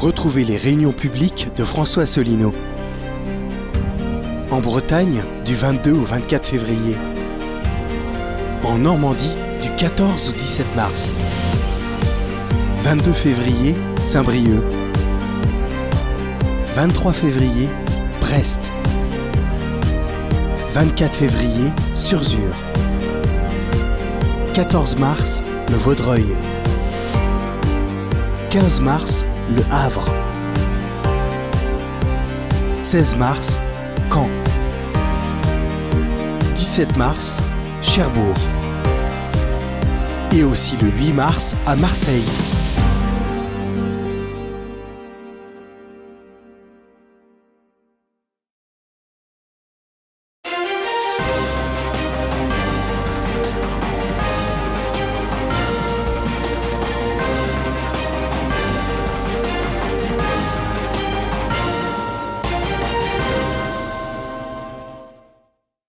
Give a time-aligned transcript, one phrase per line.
[0.00, 2.54] Retrouvez les réunions publiques de François Asselineau.
[4.50, 6.96] En Bretagne, du 22 au 24 février.
[8.64, 11.12] En Normandie, du 14 au 17 mars.
[12.82, 14.62] 22 février, Saint-Brieuc.
[16.74, 17.68] 23 février,
[18.22, 18.62] Brest.
[20.72, 22.54] 24 février, Surzur.
[24.54, 26.24] 14 mars, le Vaudreuil.
[28.48, 30.06] 15 mars, le Havre.
[32.82, 33.60] 16 mars,
[34.12, 34.28] Caen.
[36.54, 37.40] 17 mars,
[37.82, 38.36] Cherbourg.
[40.32, 42.59] Et aussi le 8 mars à Marseille.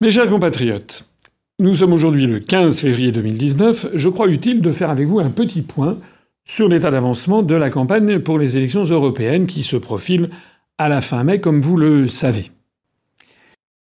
[0.01, 1.11] Mes chers compatriotes,
[1.59, 3.89] nous sommes aujourd'hui le 15 février 2019.
[3.93, 5.99] Je crois utile de faire avec vous un petit point
[6.43, 10.29] sur l'état d'avancement de la campagne pour les élections européennes qui se profilent
[10.79, 12.49] à la fin mai, comme vous le savez.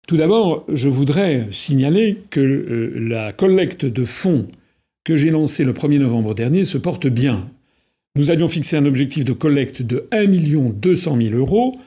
[0.09, 4.49] Tout d'abord, je voudrais signaler que euh, la collecte de fonds
[5.05, 7.49] que j'ai lancée le 1er novembre dernier se porte bien.
[8.17, 10.27] Nous avions fixé un objectif de collecte de 1
[10.73, 11.79] 200 000 euros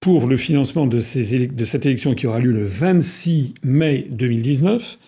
[0.00, 4.98] pour le financement de, ces de, cette élection qui aura lieu le 26 mai 2019.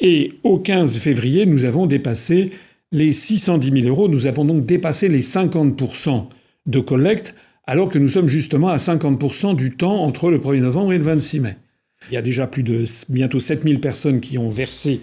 [0.00, 2.50] Et au 15 février, nous avons dépassé
[2.92, 4.08] les 610 000 euros.
[4.08, 6.28] Nous avons donc dépassé les 50
[6.66, 7.34] de collecte,
[7.66, 11.04] alors que nous sommes justement à 50% du temps entre le 1er novembre et le
[11.04, 11.56] 26 mai.
[12.10, 15.00] Il y a déjà plus de bientôt 7000 personnes qui ont versé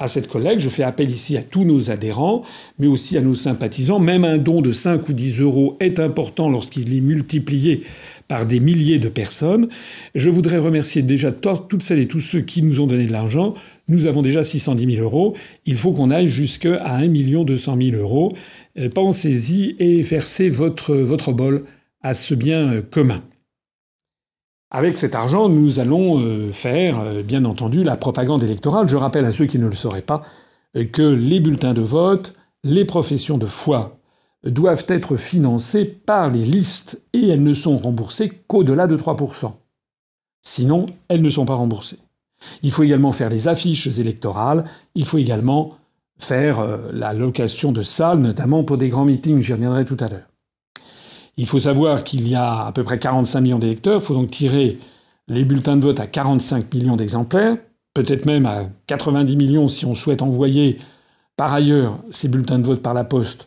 [0.00, 0.60] à cette collecte.
[0.60, 2.42] Je fais appel ici à tous nos adhérents,
[2.80, 4.00] mais aussi à nos sympathisants.
[4.00, 7.84] Même un don de 5 ou 10 euros est important lorsqu'il est multiplié
[8.32, 9.68] par des milliers de personnes.
[10.14, 13.52] Je voudrais remercier déjà toutes celles et tous ceux qui nous ont donné de l'argent.
[13.88, 15.36] Nous avons déjà 610 000 euros.
[15.66, 17.08] Il faut qu'on aille jusqu'à 1
[17.44, 18.34] 200 000 euros.
[18.78, 21.60] Euh, pensez-y et versez votre, votre bol
[22.00, 23.22] à ce bien euh, commun.
[24.70, 28.88] Avec cet argent, nous allons euh, faire, bien entendu, la propagande électorale.
[28.88, 30.22] Je rappelle à ceux qui ne le sauraient pas
[30.92, 32.34] que les bulletins de vote,
[32.64, 33.98] les professions de foi
[34.44, 39.52] doivent être financées par les listes et elles ne sont remboursées qu'au-delà de 3%.
[40.42, 41.98] Sinon, elles ne sont pas remboursées.
[42.62, 44.64] Il faut également faire les affiches électorales,
[44.96, 45.76] il faut également
[46.18, 50.08] faire euh, la location de salles, notamment pour des grands meetings, j'y reviendrai tout à
[50.08, 50.26] l'heure.
[51.36, 54.30] Il faut savoir qu'il y a à peu près 45 millions d'électeurs, il faut donc
[54.30, 54.78] tirer
[55.28, 57.56] les bulletins de vote à 45 millions d'exemplaires,
[57.94, 60.78] peut-être même à 90 millions si on souhaite envoyer
[61.36, 63.46] par ailleurs ces bulletins de vote par la poste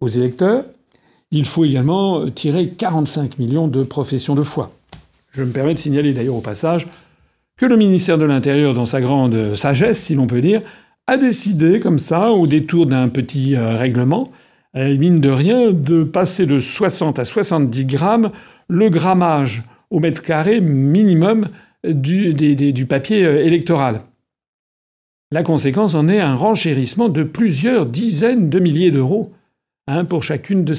[0.00, 0.64] aux électeurs,
[1.30, 4.72] il faut également tirer 45 millions de professions de foi.
[5.30, 6.86] Je me permets de signaler d'ailleurs au passage
[7.56, 10.62] que le ministère de l'Intérieur, dans sa grande sagesse, si l'on peut dire,
[11.06, 14.30] a décidé comme ça, au détour d'un petit euh, règlement,
[14.76, 18.30] euh, mine de rien, de passer de 60 à 70 grammes
[18.68, 21.48] le grammage au mètre carré minimum
[21.84, 24.02] du, du papier euh, électoral.
[25.30, 29.32] La conséquence en est un renchérissement de plusieurs dizaines de milliers d'euros
[29.86, 30.74] Hein, pour chacun de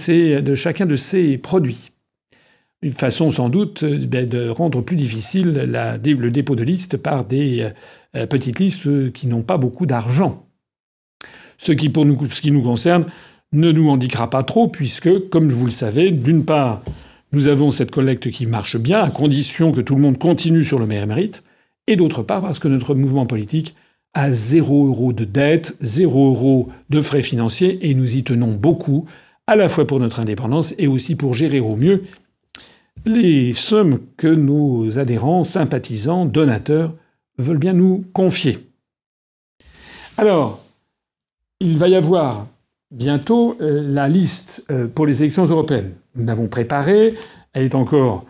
[0.96, 1.92] ces produits.
[2.82, 7.70] Une façon sans doute de rendre plus difficile le dépôt de listes par des
[8.16, 10.48] euh, petites listes qui n'ont pas beaucoup d'argent.
[11.58, 13.06] Ce qui, pour nous, ce qui nous concerne,
[13.54, 16.82] ne nous indiquera pas trop, puisque, comme vous le savez, d'une part,
[17.32, 20.80] nous avons cette collecte qui marche bien, à condition que tout le monde continue sur
[20.80, 21.44] le mérite,
[21.88, 23.76] et d'autre part, parce que notre mouvement politique
[24.16, 29.06] à zéro euro de dette, zéro euro de frais financiers, et nous y tenons beaucoup,
[29.46, 32.04] à la fois pour notre indépendance et aussi pour gérer au mieux
[33.06, 36.94] les sommes que nos adhérents, sympathisants, donateurs
[37.38, 38.58] veulent bien nous confier.
[40.18, 40.64] Alors,
[41.60, 42.48] il va y avoir
[42.92, 45.92] bientôt euh, la liste euh, pour les élections européennes.
[46.16, 47.16] Nous l'avons préparée,
[47.54, 48.26] elle est encore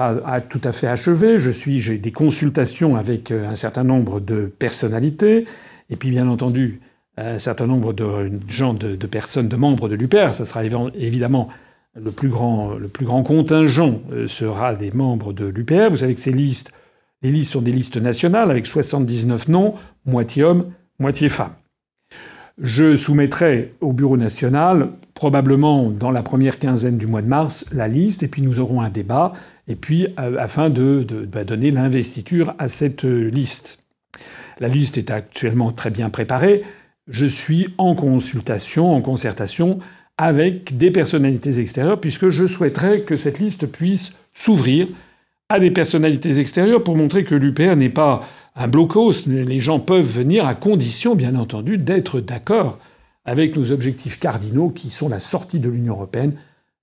[0.00, 1.38] pas tout à fait achevé.
[1.38, 5.46] Je suis, j'ai des consultations avec euh, un certain nombre de personnalités,
[5.90, 6.78] et puis bien entendu
[7.16, 8.06] un certain nombre de
[8.48, 10.32] gens, de, personnes, de membres de l'UPR.
[10.32, 11.48] Ça sera évidemment
[11.94, 15.90] le plus grand, le plus grand contingent euh, sera des membres de l'UPR.
[15.90, 16.72] Vous savez que ces listes,
[17.20, 19.74] les listes sont des listes nationales avec 79 noms,
[20.06, 21.52] moitié hommes, moitié femmes.
[22.62, 27.88] Je soumettrai au Bureau national, probablement dans la première quinzaine du mois de mars, la
[27.88, 29.32] liste, et puis nous aurons un débat,
[29.70, 33.78] et puis afin de, bah, donner l'investiture à cette liste.
[34.58, 36.64] La liste est actuellement très bien préparée.
[37.06, 39.78] Je suis en consultation, en concertation
[40.18, 44.88] avec des personnalités extérieures, puisque je souhaiterais que cette liste puisse s'ouvrir
[45.48, 49.26] à des personnalités extérieures pour montrer que l'UPR n'est pas un blocos.
[49.26, 52.78] Les gens peuvent venir à condition, bien entendu, d'être d'accord
[53.24, 56.34] avec nos objectifs cardinaux qui sont la sortie de l'Union européenne,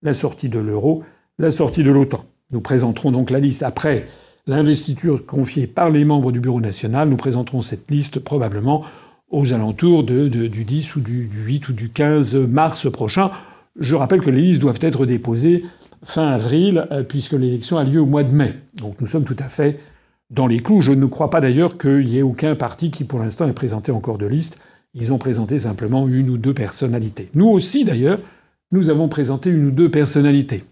[0.04, 1.04] la sortie de l'euro,
[1.38, 2.25] la sortie de l'OTAN.
[2.52, 4.08] Nous présenterons donc la liste après
[4.48, 7.10] l'investiture confiée par les membres du Bureau national.
[7.10, 8.86] Nous présenterons cette liste probablement
[9.30, 13.32] aux alentours du 10 ou du, du 8 ou du 15 mars prochain.
[13.78, 15.66] Je rappelle que les listes doivent être déposées
[16.04, 18.54] fin avril, euh, puisque l'élection a lieu au mois de mai.
[18.80, 19.80] Donc nous sommes tout à fait
[20.30, 20.82] dans les clous.
[20.82, 23.92] Je ne crois pas d'ailleurs qu'il y ait aucun parti qui pour l'instant ait présenté
[23.92, 24.58] encore de liste.
[24.94, 27.30] Ils ont présenté simplement une ou deux personnalités.
[27.34, 28.20] Nous aussi d'ailleurs,
[28.72, 30.64] nous avons présenté une ou deux personnalités.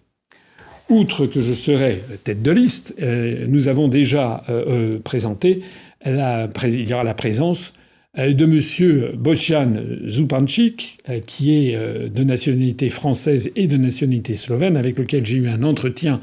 [0.90, 5.64] Outre que je serai tête de liste, euh, nous avons déjà euh, présenté
[6.06, 7.74] la, la présence
[8.18, 9.18] euh, de M.
[9.18, 9.74] Bocian
[10.08, 15.38] Zupanchik, euh, qui est euh, de nationalité française et de nationalité slovène, avec lequel j'ai
[15.38, 16.22] eu un entretien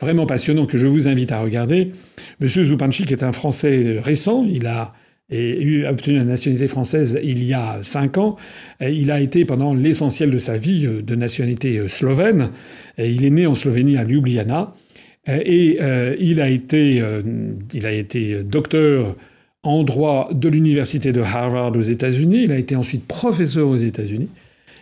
[0.00, 1.92] vraiment passionnant que je vous invite à regarder.
[2.40, 2.48] M.
[2.48, 4.46] Zupanchik est un Français récent.
[4.48, 4.90] Il a
[5.30, 8.36] obtenu la nationalité française il y a cinq ans.
[8.80, 12.50] Il a été pendant l'essentiel de sa vie de nationalité slovène.
[12.98, 14.74] Il est né en Slovénie à Ljubljana.
[15.28, 15.78] Et
[16.18, 17.02] il a été,
[17.74, 19.14] il a été docteur
[19.62, 22.44] en droit de l'université de Harvard aux États-Unis.
[22.44, 24.30] Il a été ensuite professeur aux États-Unis.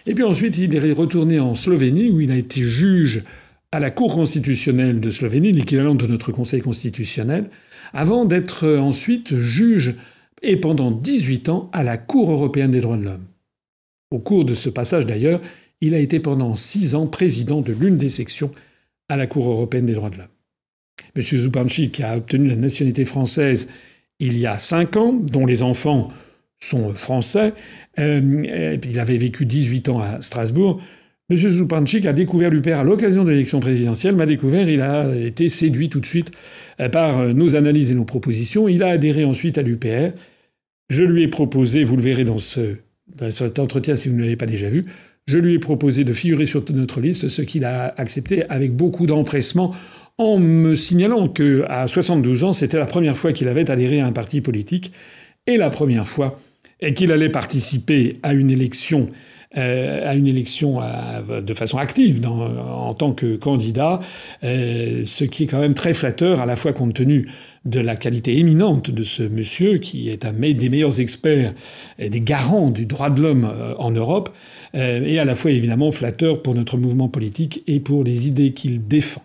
[0.06, 3.24] Et puis ensuite, il est retourné en Slovénie où il a été juge
[3.72, 7.50] à la Cour constitutionnelle de Slovénie, l'équivalent de notre Conseil constitutionnel,
[7.92, 9.96] avant d'être ensuite juge
[10.42, 13.26] et pendant 18 ans à la Cour européenne des droits de l'homme.
[14.10, 15.40] Au cours de ce passage d'ailleurs,
[15.80, 18.50] il a été pendant six ans président de l'une des sections
[19.08, 20.26] à la Cour européenne des droits de l'homme.
[21.16, 21.22] M.
[21.22, 23.68] Zupanchik a obtenu la nationalité française
[24.20, 26.08] il y a cinq ans, dont les enfants
[26.58, 27.54] sont français.
[27.98, 30.80] Euh, il avait vécu 18 ans à Strasbourg.
[31.30, 31.36] M.
[31.36, 35.90] Zupanchik a découvert l'UPR à l'occasion de l'élection présidentielle, m'a découvert, il a été séduit
[35.90, 36.30] tout de suite
[36.80, 38.66] euh, par euh, nos analyses et nos propositions.
[38.66, 40.12] Il a adhéré ensuite à l'UPR.
[40.88, 42.76] Je lui ai proposé, vous le verrez dans, ce,
[43.14, 44.84] dans cet entretien si vous ne l'avez pas déjà vu,
[45.26, 49.06] je lui ai proposé de figurer sur notre liste, ce qu'il a accepté avec beaucoup
[49.06, 49.74] d'empressement
[50.16, 54.06] en me signalant que à 72 ans, c'était la première fois qu'il avait adhéré à
[54.06, 54.92] un parti politique
[55.46, 56.38] et la première fois
[56.94, 59.08] qu'il allait participer à une élection
[59.56, 63.98] euh, à une élection euh, de façon active en tant que candidat,
[64.44, 67.30] euh, ce qui est quand même très flatteur, à la fois compte tenu
[67.64, 71.54] de la qualité éminente de ce monsieur, qui est un des meilleurs experts
[71.98, 74.28] et des garants du droit de l'homme en Europe,
[74.74, 78.86] et à la fois évidemment flatteur pour notre mouvement politique et pour les idées qu'il
[78.86, 79.22] défend.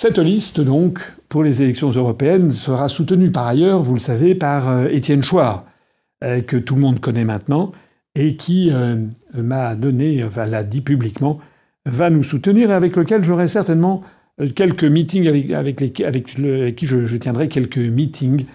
[0.00, 4.68] Cette liste, donc, pour les élections européennes, sera soutenue par ailleurs, vous le savez, par
[4.68, 5.58] euh, Étienne Chouard,
[6.22, 7.72] euh, que tout le monde connaît maintenant,
[8.14, 8.94] et qui euh,
[9.34, 11.40] m'a donné, l'a dit publiquement,
[11.84, 14.04] va nous soutenir et avec lequel j'aurai certainement
[14.54, 15.76] quelques meetings avec,
[16.76, 18.46] qui je, tiendrai quelques meetings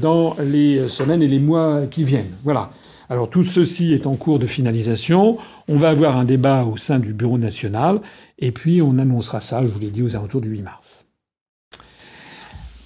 [0.00, 2.30] dans les semaines et les mois qui viennent.
[2.44, 2.70] Voilà.
[3.10, 5.38] Alors tout ceci est en cours de finalisation.
[5.66, 8.00] On va avoir un débat au sein du Bureau national
[8.38, 11.06] et puis on annoncera ça, je vous l'ai dit, aux alentours du 8 mars.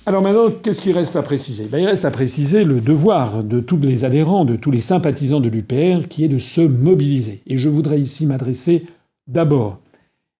[0.06, 1.65] Alors maintenant, qu'est-ce qu'il reste à préciser?
[1.65, 5.41] Ben, Il reste à préciser le devoir de tous les adhérents, de tous les sympathisants
[5.41, 7.43] de l'UPR, qui est de se mobiliser.
[7.47, 8.84] Et je voudrais ici m'adresser
[9.27, 9.81] d'abord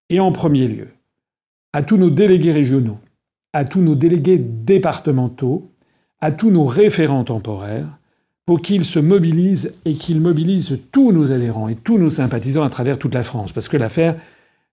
[0.09, 0.89] et en premier lieu
[1.75, 2.97] à tous nos délégués régionaux,
[3.53, 5.69] à tous nos délégués départementaux,
[6.21, 7.99] à tous nos référents temporaires,
[8.47, 12.71] pour qu'ils se mobilisent et qu'ils mobilisent tous nos adhérents et tous nos sympathisants à
[12.71, 13.53] travers toute la France.
[13.53, 14.17] Parce que l'affaire,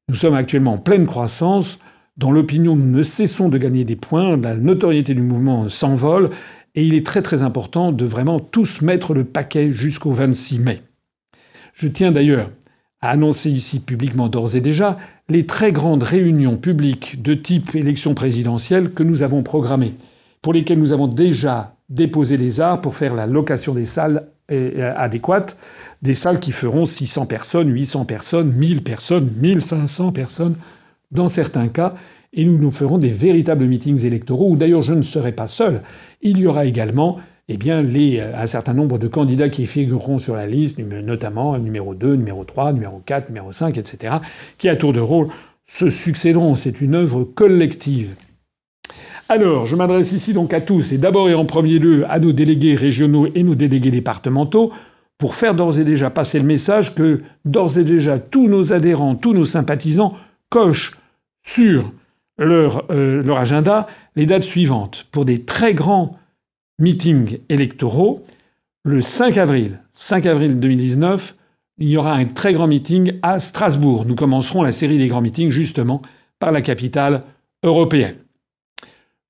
[0.07, 1.79] nous sommes actuellement en pleine croissance,
[2.17, 6.29] dans l'opinion nous ne cessons de gagner des points, la notoriété du mouvement s'envole,
[6.75, 10.81] et il est très très important de vraiment tous mettre le paquet jusqu'au 26 mai.
[11.73, 12.49] Je tiens d'ailleurs
[13.01, 14.97] à annoncer ici publiquement d'ores et déjà
[15.27, 19.95] les très grandes réunions publiques de type élection présidentielle que nous avons programmées,
[20.41, 24.93] pour lesquelles nous avons déjà déposer les arts pour faire la location des salles euh,
[24.95, 25.57] adéquates,
[26.01, 30.55] des salles qui feront 600 personnes, 800 personnes, 1000 personnes, 1500 personnes
[31.11, 31.95] dans certains cas,
[32.33, 35.81] et nous nous ferons des véritables meetings électoraux où d'ailleurs je ne serai pas seul.
[36.21, 40.35] Il y aura également eh bien, euh, un certain nombre de candidats qui figureront sur
[40.35, 44.15] la liste, notamment numéro 2, numéro 3, numéro 4, numéro 5, etc.,
[44.57, 45.27] qui à tour de rôle
[45.65, 46.55] se succéderont.
[46.55, 48.15] C'est une œuvre collective.
[49.27, 52.31] Alors, je m'adresse ici donc à tous, et d'abord et en premier lieu à nos
[52.31, 54.71] délégués régionaux et nos délégués départementaux,
[55.17, 59.15] pour faire d'ores et déjà passer le message que d'ores et déjà tous nos adhérents,
[59.15, 60.13] tous nos sympathisants
[60.49, 60.91] cochent
[61.43, 61.91] sur
[62.37, 66.19] leur, euh, agenda les dates suivantes pour des très grands
[66.77, 68.21] meetings électoraux.
[68.83, 71.35] Le 5 avril, 5 avril 2019,
[71.79, 74.05] il y aura un très grand meeting à Strasbourg.
[74.05, 76.01] Nous commencerons la série des grands meetings justement
[76.39, 77.21] par la capitale
[77.63, 78.17] européenne.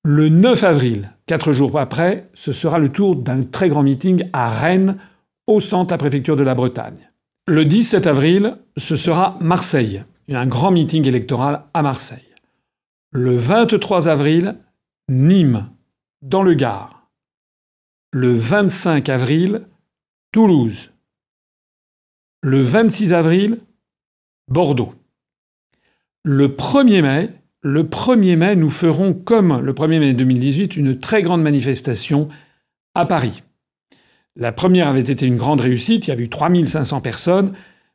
[0.08, 4.52] Le 9 avril, quatre jours après, ce sera le tour d'un très grand meeting à
[4.52, 5.00] Rennes,
[5.48, 7.10] au centre de la préfecture de la Bretagne.
[7.48, 12.36] Le 17 avril, ce sera Marseille, un grand meeting électoral à Marseille.
[13.10, 14.60] Le 23 avril,
[15.10, 15.72] Nîmes,
[16.22, 17.10] dans le Gard.
[18.14, 19.68] Le 25 avril,
[20.32, 20.92] Toulouse.
[22.44, 23.60] Le 26 avril,
[24.50, 24.94] Bordeaux.
[26.22, 27.30] Le 1er mai,
[27.66, 32.28] le 1er mai, nous ferons, comme le 1er mai 2018, une très grande manifestation
[32.94, 33.42] à Paris.
[34.36, 37.54] La première avait été une grande réussite, il y avait eu 3500 personnes,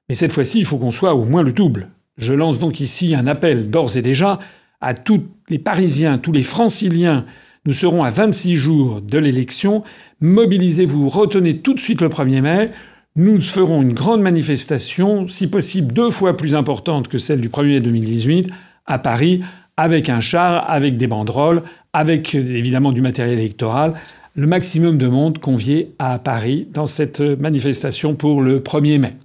[0.08, 1.90] mais cette fois-ci, il faut qu'on soit au moins le double.
[2.16, 4.40] Je lance donc ici un appel d'ores et déjà
[4.80, 7.24] à tous les Parisiens, tous les franciliens.
[7.64, 9.84] Nous serons à 26 jours de l'élection.
[10.20, 12.70] Mobilisez-vous, retenez tout de suite le 1er mai.
[13.14, 17.66] Nous ferons une grande manifestation, si possible deux fois plus importante que celle du 1er
[17.66, 18.50] mai 2018,
[18.86, 19.42] à Paris,
[19.80, 21.62] avec un char, avec des banderoles,
[21.94, 23.94] avec évidemment du matériel électoral,
[24.34, 29.16] le maximum de monde convié à Paris dans cette manifestation pour le 1er mai.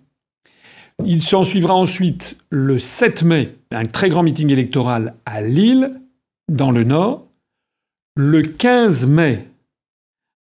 [1.04, 6.00] Il s'en suivra ensuite le 7 mai un très grand meeting électoral à Lille,
[6.50, 7.28] dans le Nord.
[8.16, 9.50] Le 15 mai,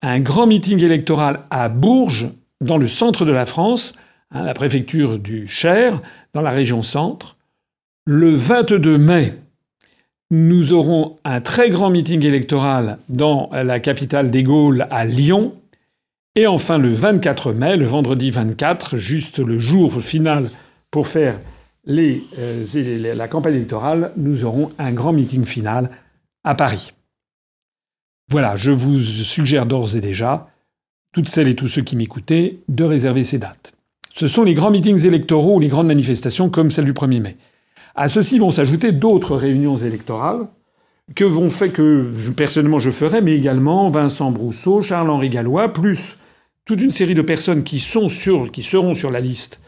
[0.03, 2.29] un grand meeting électoral à Bourges,
[2.61, 3.95] dans le centre de la France,
[4.29, 6.03] hein, la préfecture du Cher,
[6.33, 7.35] dans la région centre.
[8.05, 9.42] Le 22 mai,
[10.33, 15.53] nous aurons un très grand meeting électoral dans la capitale des Gaules à Lyon.
[16.35, 20.49] Et enfin le 24 mai, le vendredi 24, juste le jour final
[20.89, 21.39] pour faire
[21.87, 22.15] euh,
[23.15, 25.91] la campagne électorale, nous aurons un grand meeting final
[26.43, 26.93] à Paris.
[28.31, 30.47] Voilà, je vous suggère d'ores et déjà,
[31.13, 33.73] toutes celles et tous ceux qui m'écoutaient, de réserver ces dates.
[34.15, 37.37] Ce sont les grands meetings électoraux ou les grandes manifestations comme celle du 1er mai.
[37.95, 40.47] À ceci vont s'ajouter d'autres réunions électorales
[41.15, 46.19] que vont faire que personnellement je ferai, mais également Vincent Brousseau, Charles-Henri Gallois, plus
[46.65, 49.59] toute une série de personnes qui sont sur, qui seront sur la liste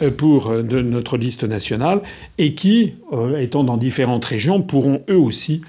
[0.00, 2.02] euh, pour euh, de notre liste nationale
[2.38, 5.62] et qui, euh, étant dans différentes régions, pourront eux aussi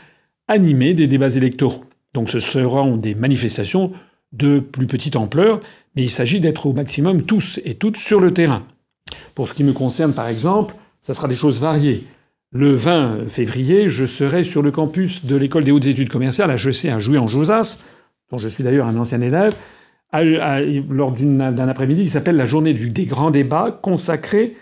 [0.48, 1.82] animer des débats électoraux.
[2.14, 3.92] Donc ce seront des manifestations
[4.32, 5.60] de plus petite ampleur,
[5.96, 8.64] mais il s'agit d'être au maximum tous et toutes sur le terrain.
[9.34, 10.76] Pour ce qui me concerne, par exemple,
[11.06, 12.04] ça sera des choses variées.
[12.52, 16.58] Le 20 février, je serai sur le campus de l'école des hautes études commerciales à
[16.58, 17.78] sais à jouer en Josas,
[18.32, 19.54] dont je suis d'ailleurs un ancien élève,
[20.12, 24.56] lors d'un après-midi qui s'appelle la journée des grands débats consacrée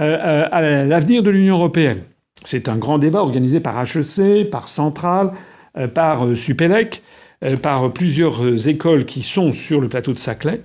[0.00, 2.00] euh, euh, à l'avenir de l'Union européenne.
[2.42, 5.30] C'est un grand débat organisé par HEC, par Centrale,
[5.78, 7.04] euh, par Supélec,
[7.62, 10.62] par plusieurs écoles qui sont sur le plateau de Saclay.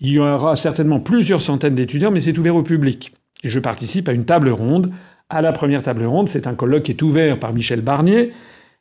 [0.00, 3.17] Il y aura certainement plusieurs centaines d'étudiants, mais c'est ouvert au public.
[3.44, 4.90] Je participe à une table ronde.
[5.28, 8.30] À la première table ronde, c'est un colloque qui est ouvert par Michel Barnier,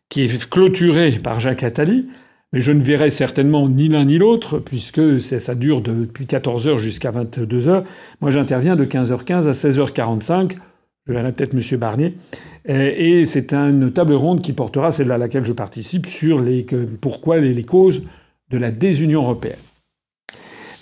[0.10, 2.08] qui est clôturé par Jacques Attali.
[2.54, 7.12] Mais je ne verrai certainement ni l'un ni l'autre, puisque ça dure depuis 14h jusqu'à
[7.12, 7.84] 22h.
[8.22, 10.54] Moi, j'interviens de 15h15 à 16h45.
[11.06, 11.80] Je verrai peut-être M.
[11.80, 12.16] Barnier.
[12.66, 16.66] Et c'est une table ronde qui portera, celle à laquelle je participe, sur les,
[17.02, 18.04] pourquoi les causes
[18.50, 19.56] de la désunion européenne.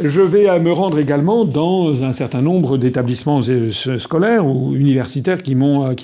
[0.03, 5.55] Je vais me rendre également dans un certain nombre d'établissements euh, scolaires ou universitaires qui
[5.55, 5.95] m'ont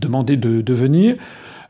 [0.00, 1.16] demandé de, venir.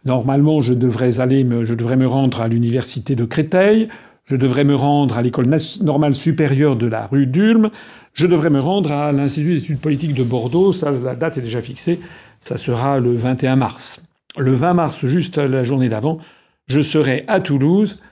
[0.05, 3.89] Normalement, je devrais aller, je devrais me rendre à l'université de Créteil,
[4.27, 5.47] je devrais me rendre à l'école
[5.81, 7.71] normale supérieure de la rue d'Ulm,
[8.13, 11.63] je devrais me rendre à l'Institut d'études politiques de Bordeaux, ça, la date est déjà
[11.63, 11.99] fixée,
[12.43, 14.03] ça sera le 21 mars.
[14.37, 16.19] Le 20 mars, juste la journée d'avant,
[16.67, 18.01] je serai à Toulouse.
[18.01, 18.10] euh,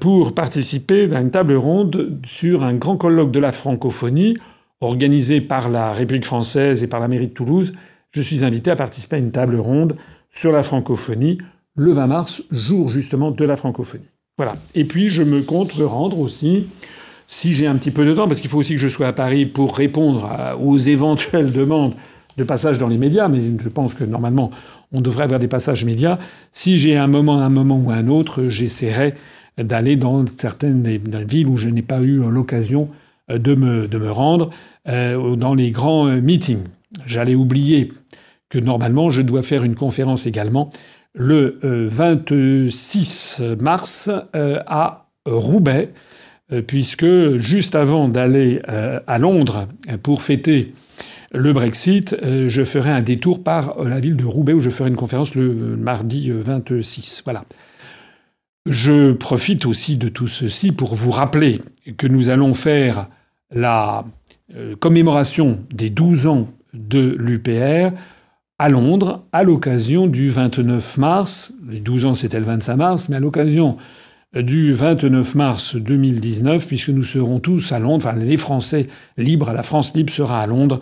[0.00, 4.36] pour participer à une table ronde sur un grand colloque de la francophonie
[4.80, 7.72] organisé par la République française et par la mairie de Toulouse.
[8.10, 9.96] Je suis invité à participer à une table ronde
[10.30, 11.38] sur la francophonie
[11.74, 14.08] le 20 mars, jour justement de la francophonie.
[14.36, 14.56] Voilà.
[14.74, 16.66] Et puis je me compte rendre aussi,
[17.26, 19.12] si j'ai un petit peu de temps, parce qu'il faut aussi que je sois à
[19.12, 20.28] Paris pour répondre
[20.60, 21.94] aux éventuelles demandes
[22.36, 24.50] de passage dans les médias, mais je pense que normalement
[24.92, 26.18] on devrait avoir des passages médias.
[26.52, 29.14] Si j'ai un moment, un moment ou un autre, j'essaierai
[29.58, 30.82] d'aller dans certaines
[31.26, 32.88] villes où je n'ai pas eu l'occasion
[33.28, 34.50] de me, de me rendre,
[34.88, 36.64] euh, dans les grands meetings.
[37.04, 37.90] J'allais oublier
[38.48, 40.70] que normalement je dois faire une conférence également
[41.14, 45.92] le 26 euh, mars euh, à Roubaix,
[46.52, 48.60] euh, puisque juste avant d'aller
[49.06, 49.66] à Londres
[50.02, 50.72] pour fêter
[51.32, 54.96] le Brexit, je ferai un détour par la ville de Roubaix où je ferai une
[54.96, 57.20] conférence le mardi 26.
[57.24, 57.44] Voilà.
[58.68, 61.58] Je profite aussi de tout ceci pour vous rappeler
[61.96, 63.08] que nous allons faire
[63.50, 64.04] la
[64.78, 67.96] commémoration des 12 ans de l'UPR
[68.58, 71.52] à Londres à l'occasion du 29 mars.
[71.66, 73.78] Les 12 ans, c'était le 25 mars, mais à l'occasion
[74.34, 79.62] du 29 mars 2019, puisque nous serons tous à Londres, enfin les Français libres, la
[79.62, 80.80] France libre sera à Londres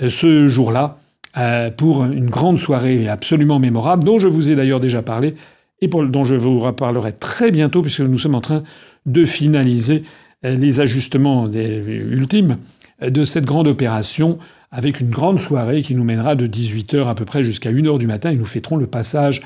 [0.00, 0.96] euh, ce jour-là
[1.36, 5.34] euh, pour une grande soirée absolument mémorable, dont je vous ai d'ailleurs déjà parlé
[5.80, 8.62] et dont je vous reparlerai très bientôt, puisque nous sommes en train
[9.06, 10.04] de finaliser
[10.44, 12.58] euh, les ajustements ultimes
[13.00, 14.38] de cette grande opération
[14.70, 18.06] avec une grande soirée qui nous mènera de 18h à peu près jusqu'à 1h du
[18.06, 19.42] matin et nous fêterons le passage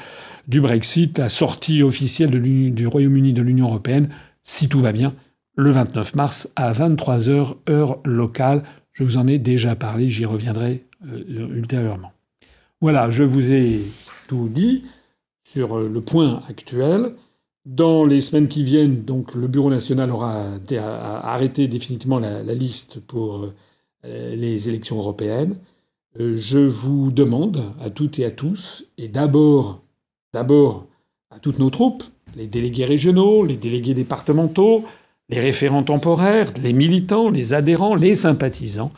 [0.48, 4.08] du Brexit, la sortie officielle du Royaume-Uni de l'Union européenne,
[4.42, 5.14] si tout va bien,
[5.56, 8.62] le 29 mars à 23h heure locale.
[8.92, 12.12] Je vous en ai déjà parlé, j'y reviendrai euh, ultérieurement.
[12.80, 13.80] Voilà, je vous ai
[14.26, 14.82] tout dit
[15.42, 17.14] sur euh, le point actuel.
[17.64, 20.46] Dans les semaines qui viennent, donc, le Bureau national aura
[21.22, 23.52] arrêté définitivement la, liste pour
[24.04, 25.56] euh, les élections européennes.
[26.18, 29.82] Je vous demande à toutes et à tous, et d'abord
[30.32, 30.86] d'abord
[31.30, 32.02] à toutes nos troupes,
[32.36, 34.84] les délégués régionaux, les délégués départementaux,
[35.28, 38.92] les référents temporaires, les militants, les adhérents, les sympathisants,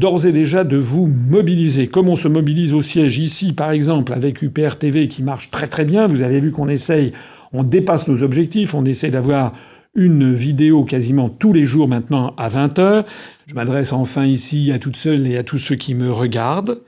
[0.00, 4.12] d'ores et déjà de vous mobiliser, comme on se mobilise au siège ici, par exemple,
[4.12, 6.08] avec UPR TV qui marche très très bien.
[6.08, 7.12] Vous avez vu qu'on essaye,
[7.52, 9.52] on dépasse nos objectifs, on essaie d'avoir
[9.94, 13.04] une vidéo quasiment tous les jours maintenant à 20h.
[13.46, 16.80] Je m'adresse enfin ici à toutes seules et à tous ceux qui me regardent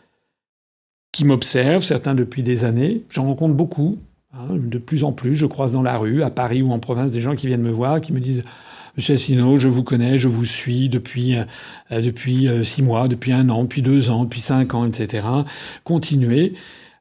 [1.12, 3.02] qui m'observent, certains depuis des années.
[3.10, 3.98] J'en rencontre beaucoup,
[4.32, 5.34] hein, de plus en plus.
[5.34, 7.70] Je croise dans la rue, à Paris ou en province, des gens qui viennent me
[7.70, 8.44] voir, qui me disent
[8.96, 11.44] Monsieur Assino, je vous connais, je vous suis depuis euh,
[12.02, 15.26] depuis euh, six mois, depuis un an, depuis deux ans, depuis cinq ans, etc.
[15.82, 16.54] Continuez.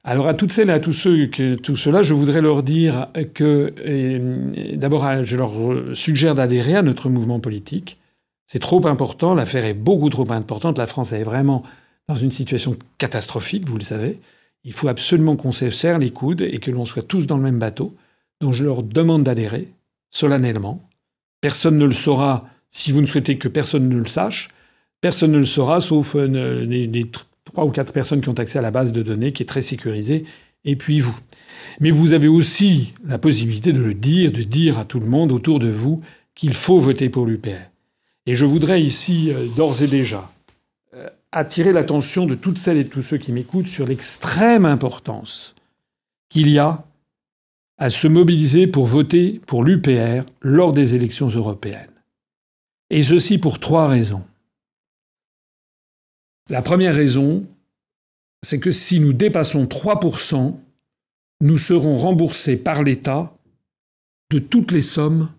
[0.06, 3.10] Alors à toutes celles et à tous ceux que tout cela, je voudrais leur dire
[3.36, 3.74] que
[4.76, 5.52] d'abord, je leur
[5.94, 8.00] suggère d'adhérer à notre mouvement politique.
[8.48, 10.80] C'est trop important, l'affaire est beaucoup trop importante.
[10.80, 11.62] La France est vraiment
[12.08, 14.18] dans une situation catastrophique, vous le savez.
[14.64, 17.44] Il faut absolument qu'on se serre les coudes et que l'on soit tous dans le
[17.44, 17.96] même bateau.
[18.40, 19.70] Donc je leur demande d'adhérer,
[20.10, 20.82] solennellement.
[21.42, 24.50] Personne ne le saura si vous ne souhaitez que personne ne le sache.
[25.02, 27.12] Personne ne le saura, sauf euh, les,
[27.44, 29.64] trois ou quatre personnes qui ont accès à la base de données, qui est très
[29.64, 30.26] sécurisée,
[30.64, 31.18] et puis vous.
[31.80, 35.32] Mais vous avez aussi la possibilité de le dire, de dire à tout le monde
[35.32, 36.02] autour de vous
[36.36, 37.70] qu'il faut voter pour l'UPR.
[38.28, 40.32] Et je voudrais ici, euh, d'ores et déjà,
[41.32, 45.56] attirer l'attention de toutes celles et tous ceux qui m'écoutent sur l'extrême importance
[46.30, 46.84] qu'il y a
[47.82, 51.90] à se mobiliser pour voter pour l'UPR lors des élections européennes.
[52.92, 54.22] Et ceci pour trois raisons.
[56.52, 57.44] La première raison,
[58.44, 60.60] c'est que si nous dépassons 3%,
[61.42, 63.36] nous serons remboursés par l'État
[64.30, 65.32] de toutes les sommes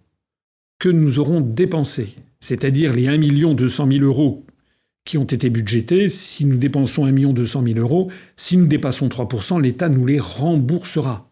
[0.80, 4.44] que nous aurons dépensées, c'est-à-dire les 1 200 000 euros
[5.04, 6.08] qui ont été budgétés.
[6.08, 11.31] Si nous dépensons 1 200 000 euros, si nous dépassons 3%, l'État nous les remboursera.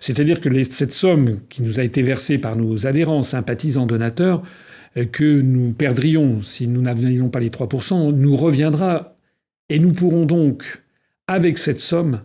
[0.00, 4.42] C'est-à-dire que cette somme qui nous a été versée par nos adhérents, sympathisants, donateurs,
[4.96, 9.16] euh, que nous perdrions si nous n'avions pas les 3%, nous reviendra
[9.68, 10.82] et nous pourrons donc,
[11.26, 12.22] avec cette somme,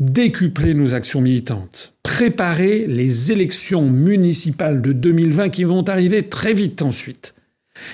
[0.00, 6.80] décupler nos actions militantes, préparer les élections municipales de 2020 qui vont arriver très vite
[6.80, 7.34] ensuite.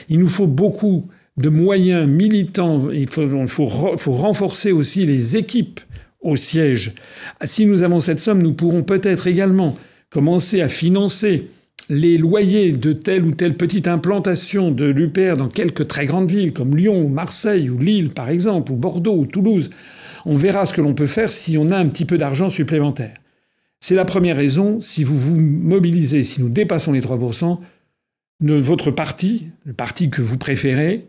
[0.09, 2.91] Il nous faut beaucoup de moyens militants.
[2.91, 5.81] Il faut, faut, renforcer aussi les équipes
[6.27, 6.95] au siège.
[7.45, 9.77] Si nous avons cette somme, nous pourrons peut-être également
[10.11, 11.49] commencer à financer
[11.89, 16.53] les loyers de telle ou telle petite implantation de l'UPR dans quelques très grandes villes
[16.53, 19.71] comme Lyon, Marseille ou Lille par exemple, ou Bordeaux ou Toulouse.
[20.25, 23.15] On verra ce que l'on peut faire si on a un petit peu d'argent supplémentaire.
[23.79, 24.81] C'est la première raison.
[24.81, 27.61] Si vous vous mobilisez, si nous dépassons les 3%,
[28.41, 31.07] votre parti, le parti que vous préférez,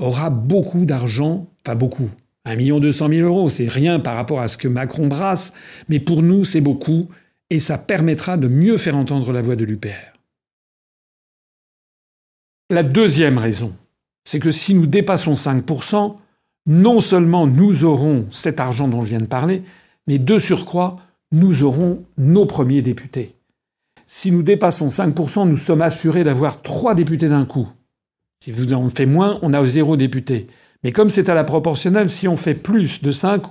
[0.00, 2.10] aura beaucoup d'argent, enfin beaucoup,
[2.44, 5.52] 1 million 200 000 euros, c'est rien par rapport à ce que Macron brasse,
[5.88, 7.08] mais pour nous c'est beaucoup,
[7.50, 10.12] et ça permettra de mieux faire entendre la voix de l'UPR.
[12.70, 13.74] La deuxième raison,
[14.24, 16.16] c'est que si nous dépassons 5%,
[16.66, 19.62] non seulement nous aurons cet argent dont je viens de parler,
[20.06, 20.96] mais de surcroît,
[21.32, 23.34] nous aurons nos premiers députés.
[24.06, 27.68] Si nous dépassons 5%, nous sommes assurés d'avoir trois députés d'un coup.
[28.42, 30.46] Si vous en faites moins, on a zéro député.
[30.82, 33.42] Mais comme c'est à la proportionnelle, si on fait plus de 5,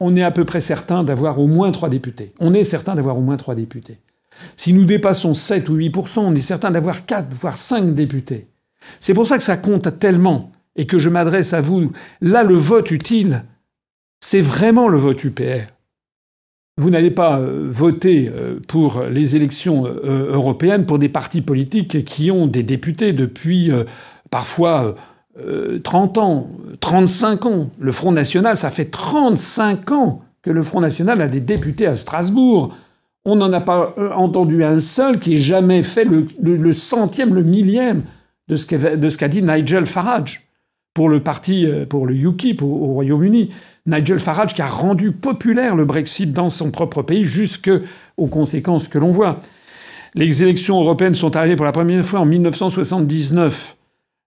[0.00, 2.32] on est à peu près certain d'avoir au moins 3 députés.
[2.38, 3.98] On est certain d'avoir au moins 3 députés.
[4.56, 8.48] Si nous dépassons 7 ou 8%, on est certain d'avoir 4, voire 5 députés.
[9.00, 11.92] C'est pour ça que ça compte tellement et que je m'adresse à vous.
[12.20, 13.44] Là, le vote utile,
[14.20, 15.72] c'est vraiment le vote UPR.
[16.78, 22.04] Vous n'allez pas euh, voter euh, pour les élections euh, européennes pour des partis politiques
[22.04, 23.70] qui ont des députés depuis
[24.30, 24.94] parfois
[25.82, 26.48] 30 ans,
[26.80, 27.70] 35 ans.
[27.78, 31.94] Le Front National, ça fait 35 ans que le Front National a des députés à
[31.94, 32.74] Strasbourg.
[33.24, 38.02] On n'en a pas entendu un seul qui ait jamais fait le, centième, le millième
[38.48, 40.48] de ce qu'a dit Nigel Farage
[40.94, 43.50] pour le parti, pour le UKIP au, au Royaume-Uni.
[43.86, 47.80] Nigel Farage qui a rendu populaire le Brexit dans son propre pays jusqu'aux
[48.30, 49.40] conséquences que l'on voit.
[50.14, 53.76] Les élections européennes sont arrivées pour la première fois en 1979.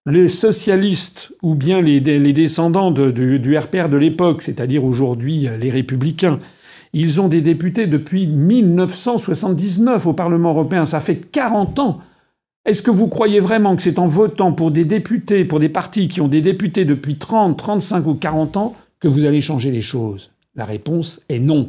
[0.06, 6.40] Les socialistes ou bien les, descendants du, RPR de l'époque, c'est-à-dire aujourd'hui les républicains,
[6.92, 10.86] ils ont des députés depuis 1979 au Parlement européen.
[10.86, 11.98] Ça fait 40 ans.
[12.64, 16.08] Est-ce que vous croyez vraiment que c'est en votant pour des députés, pour des partis
[16.08, 19.82] qui ont des députés depuis 30, 35 ou 40 ans que vous allez changer les
[19.82, 20.30] choses?
[20.54, 21.66] La réponse est non.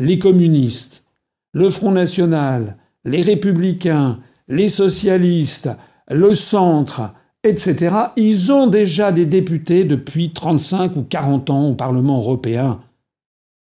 [0.00, 1.04] Les communistes,
[1.52, 5.70] le Front National, les républicains, les socialistes,
[6.08, 7.12] le centre,
[7.46, 12.80] etc., ils ont déjà des députés depuis 35 ou 40 ans au Parlement européen.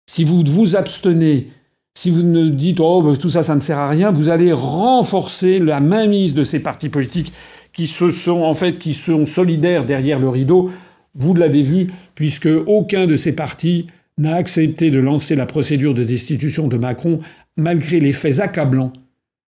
[0.08, 1.48] Si vous vous abstenez,
[1.94, 4.52] si vous ne dites oh bah, tout ça ça ne sert à rien, vous allez
[4.52, 7.32] renforcer la mainmise de ces partis politiques
[7.72, 10.70] qui se sont en fait qui sont solidaires derrière le rideau.
[11.14, 16.04] Vous l'avez vu puisque aucun de ces partis n'a accepté de lancer la procédure de
[16.04, 17.20] destitution de Macron
[17.56, 18.92] malgré les faits accablants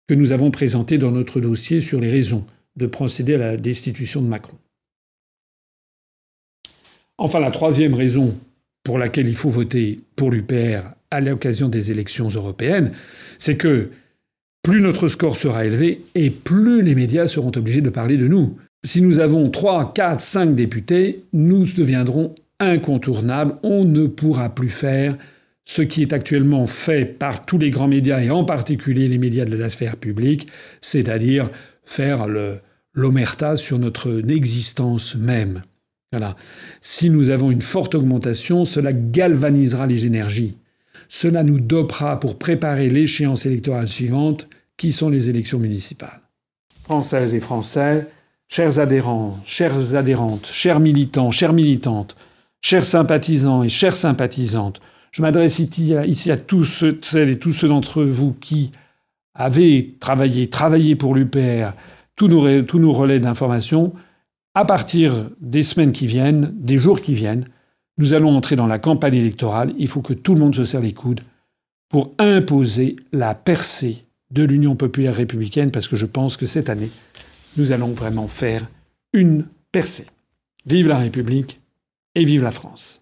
[0.07, 4.21] que nous avons présenté dans notre dossier sur les raisons de procéder à la destitution
[4.21, 4.57] de Macron.
[7.17, 8.37] Enfin, la troisième raison
[8.83, 12.91] pour laquelle il faut voter pour l'UPR à l'occasion des élections européennes,
[13.37, 13.89] c'est que
[14.63, 18.57] plus notre score sera élevé et plus les médias seront obligés de parler de nous.
[18.85, 23.55] Si nous avons 3, 4, 5 députés, nous deviendrons incontournables.
[23.63, 25.17] On ne pourra plus faire
[25.65, 29.45] ce qui est actuellement fait par tous les grands médias et en particulier les médias
[29.45, 30.47] de la sphère publique,
[30.81, 31.49] c'est-à-dire
[31.89, 32.27] faire
[32.93, 35.63] l'omerta sur notre existence même.
[36.11, 36.35] Voilà.
[36.81, 40.57] Si nous avons une forte augmentation, cela galvanisera les énergies.
[41.07, 44.47] Cela nous dopera pour préparer l'échéance électorale suivante,
[44.77, 46.21] qui sont les élections municipales.
[46.83, 48.07] Françaises et Français,
[48.47, 52.15] chers adhérents, chères adhérentes, chers militants, chères militantes,
[52.61, 54.79] chers sympathisants et chères sympathisantes,
[55.11, 58.69] je m'adresse ici à tous celles et tous ceux d'entre vous qui
[59.39, 61.71] avaient travaillé, travaillé pour l'UPR,
[62.15, 63.93] tous nos, tous nos relais d'information.
[64.53, 67.47] À partir des semaines qui viennent, des jours qui viennent,
[67.97, 69.73] nous allons entrer dans la campagne électorale.
[69.77, 71.21] Il faut que tout le monde se serre les coudes
[71.87, 76.91] pour imposer la percée de l'Union populaire républicaine, parce que je pense que cette année,
[77.57, 78.67] nous allons vraiment faire
[79.13, 80.05] une percée.
[80.65, 81.61] Vive la République
[82.13, 83.01] et vive la France.